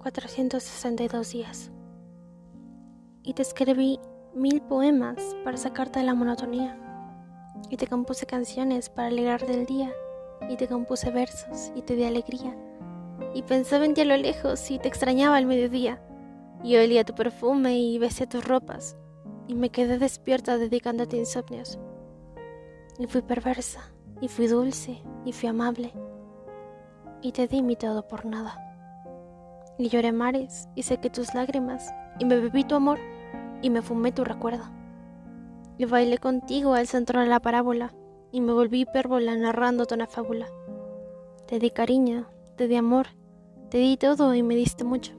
462 0.00 1.30
días. 1.30 1.70
Y 3.22 3.34
te 3.34 3.42
escribí 3.42 4.00
mil 4.34 4.62
poemas 4.62 5.36
para 5.44 5.58
sacarte 5.58 5.98
de 5.98 6.06
la 6.06 6.14
monotonía. 6.14 6.78
Y 7.68 7.76
te 7.76 7.86
compuse 7.86 8.24
canciones 8.24 8.88
para 8.88 9.08
alegrarte 9.08 9.52
el 9.52 9.66
día. 9.66 9.92
Y 10.48 10.56
te 10.56 10.68
compuse 10.68 11.10
versos 11.10 11.70
y 11.74 11.82
te 11.82 11.96
di 11.96 12.04
alegría. 12.04 12.56
Y 13.34 13.42
pensaba 13.42 13.84
en 13.84 13.92
ti 13.92 14.00
a 14.00 14.06
lo 14.06 14.16
lejos 14.16 14.70
y 14.70 14.78
te 14.78 14.88
extrañaba 14.88 15.36
al 15.36 15.44
mediodía. 15.44 16.02
Y 16.64 16.76
olía 16.76 17.04
tu 17.04 17.14
perfume 17.14 17.78
y 17.78 17.98
besé 17.98 18.26
tus 18.26 18.44
ropas. 18.44 18.96
Y 19.48 19.54
me 19.54 19.68
quedé 19.68 19.98
despierta 19.98 20.56
dedicándote 20.56 21.18
insomnios. 21.18 21.78
Y 22.98 23.06
fui 23.06 23.20
perversa, 23.20 23.92
y 24.20 24.28
fui 24.28 24.46
dulce, 24.46 25.02
y 25.24 25.32
fui 25.32 25.48
amable. 25.48 25.92
Y 27.20 27.32
te 27.32 27.48
di 27.48 27.62
mi 27.62 27.76
todo 27.76 28.06
por 28.06 28.24
nada 28.24 28.69
y 29.80 29.88
lloré 29.88 30.12
mares 30.12 30.68
y 30.74 30.82
sequé 30.82 31.08
tus 31.08 31.34
lágrimas, 31.34 31.90
y 32.18 32.26
me 32.26 32.38
bebí 32.38 32.64
tu 32.64 32.74
amor, 32.74 32.98
y 33.62 33.70
me 33.70 33.80
fumé 33.80 34.12
tu 34.12 34.24
recuerdo. 34.24 34.64
Y 35.78 35.86
bailé 35.86 36.18
contigo 36.18 36.74
al 36.74 36.86
centro 36.86 37.20
de 37.20 37.26
la 37.26 37.40
parábola, 37.40 37.94
y 38.30 38.42
me 38.42 38.52
volví 38.52 38.82
hipérbola 38.82 39.34
narrándote 39.36 39.94
una 39.94 40.06
fábula. 40.06 40.48
Te 41.46 41.58
di 41.58 41.70
cariño, 41.70 42.28
te 42.56 42.68
di 42.68 42.76
amor, 42.76 43.06
te 43.70 43.78
di 43.78 43.96
todo 43.96 44.34
y 44.34 44.42
me 44.42 44.54
diste 44.54 44.84
mucho. 44.84 45.14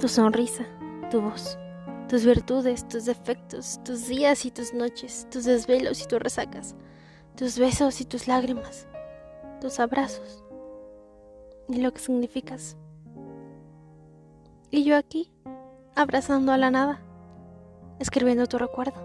Tu 0.00 0.08
sonrisa, 0.08 0.64
tu 1.10 1.20
voz, 1.20 1.58
tus 2.08 2.24
virtudes, 2.24 2.88
tus 2.88 3.04
defectos, 3.04 3.80
tus 3.84 4.08
días 4.08 4.46
y 4.46 4.50
tus 4.50 4.72
noches, 4.72 5.26
tus 5.30 5.44
desvelos 5.44 6.02
y 6.02 6.06
tus 6.06 6.20
resacas, 6.20 6.74
tus 7.36 7.58
besos 7.58 8.00
y 8.00 8.06
tus 8.06 8.28
lágrimas, 8.28 8.88
tus 9.60 9.78
abrazos 9.78 10.42
y 11.68 11.82
lo 11.82 11.92
que 11.92 12.00
significas. 12.00 12.78
Y 14.72 14.84
yo 14.84 14.96
aquí, 14.96 15.28
abrazando 15.96 16.52
a 16.52 16.56
la 16.56 16.70
nada, 16.70 17.00
escribiendo 17.98 18.46
tu 18.46 18.56
recuerdo, 18.56 19.00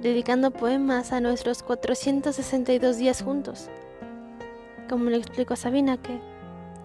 dedicando 0.00 0.52
poemas 0.52 1.10
a 1.10 1.20
nuestros 1.20 1.64
462 1.64 2.98
días 2.98 3.20
juntos. 3.20 3.68
Como 4.88 5.10
le 5.10 5.16
explico 5.16 5.54
a 5.54 5.56
Sabina 5.56 6.00
que 6.00 6.20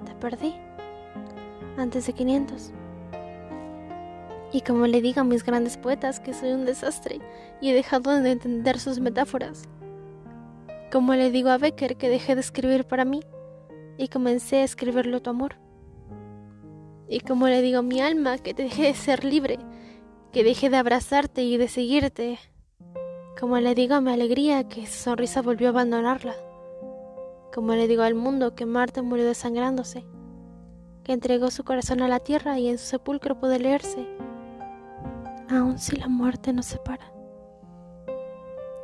te 0.04 0.16
perdí 0.20 0.56
antes 1.78 2.08
de 2.08 2.14
500. 2.14 2.72
Y 4.52 4.62
como 4.62 4.88
le 4.88 5.02
digo 5.02 5.22
a 5.22 5.24
mis 5.24 5.44
grandes 5.44 5.78
poetas 5.78 6.20
que 6.20 6.34
soy 6.34 6.54
un 6.54 6.66
desastre 6.66 7.20
y 7.62 7.70
he 7.70 7.74
dejado 7.76 8.20
de 8.20 8.32
entender 8.32 8.80
sus 8.80 9.00
metáforas. 9.00 9.70
Como 10.92 11.14
le 11.14 11.30
digo 11.30 11.50
a 11.50 11.60
Becker 11.60 11.98
que 11.98 12.10
dejé 12.10 12.34
de 12.34 12.42
escribir 12.42 12.86
para 12.86 13.06
mí 13.06 13.20
y 14.00 14.08
comencé 14.08 14.58
a 14.58 14.64
escribirlo 14.64 15.22
tu 15.22 15.30
amor. 15.30 15.63
Y 17.08 17.20
como 17.20 17.48
le 17.48 17.62
digo 17.62 17.80
a 17.80 17.84
mi 17.84 18.02
alma 18.02 18.38
que 18.38 18.54
te 18.54 18.64
deje 18.64 18.84
de 18.84 18.94
ser 18.94 19.24
libre, 19.24 19.60
que 20.32 20.44
deje 20.44 20.70
de 20.70 20.78
abrazarte 20.78 21.44
y 21.44 21.58
de 21.58 21.68
seguirte. 21.68 22.40
Como 23.40 23.60
le 23.60 23.76
digo 23.76 23.96
a 23.96 24.02
mi 24.02 24.12
alegría 24.12 24.68
que 24.68 24.88
su 24.88 25.04
sonrisa 25.04 25.42
volvió 25.42 25.68
a 25.68 25.72
abandonarla. 25.72 26.36
Como 27.54 27.76
le 27.76 27.88
digo 27.88 28.04
al 28.04 28.16
mundo 28.16 28.56
que 28.56 28.66
Marte 28.66 29.02
murió 29.02 29.26
desangrándose, 29.26 30.06
que 31.04 31.14
entregó 31.14 31.52
su 31.52 31.64
corazón 31.64 32.02
a 32.02 32.08
la 32.08 32.20
tierra 32.20 32.58
y 32.58 32.68
en 32.68 32.78
su 32.78 32.86
sepulcro 32.86 33.40
puede 33.40 33.60
leerse, 33.60 34.08
aun 35.50 35.78
si 35.78 35.98
la 35.98 36.08
muerte 36.08 36.52
nos 36.52 36.66
separa. 36.66 37.12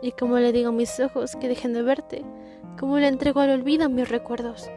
Y 0.02 0.11
como 0.11 0.38
le 0.38 0.52
digo 0.52 0.70
a 0.70 0.73
mis 0.73 1.00
ojos 1.00 1.36
que 1.36 1.48
dejen 1.48 1.73
de 1.73 1.81
verte, 1.81 2.23
como 2.80 3.00
le 3.00 3.08
entrego 3.08 3.39
al 3.39 3.50
olvido 3.50 3.89
mis 3.89 4.08
recuerdos, 4.08 4.70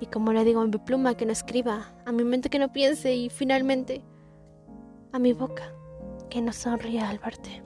y 0.00 0.06
como 0.06 0.32
le 0.32 0.44
digo 0.44 0.60
a 0.60 0.66
mi 0.66 0.78
pluma 0.78 1.16
que 1.16 1.26
no 1.26 1.32
escriba, 1.32 1.92
a 2.06 2.12
mi 2.12 2.24
mente 2.24 2.50
que 2.50 2.58
no 2.58 2.72
piense 2.72 3.14
y 3.14 3.30
finalmente 3.30 4.02
a 5.12 5.18
mi 5.18 5.32
boca 5.32 5.72
que 6.30 6.40
no 6.40 6.52
sonría 6.52 7.08
al 7.08 7.18
verte. 7.18 7.62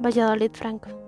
Valladolid 0.00 0.52
Franco. 0.52 1.07